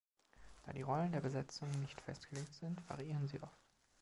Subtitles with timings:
[0.65, 3.59] Da die Rollen der Besetzung nicht festgelegt sind, variieren sie oft.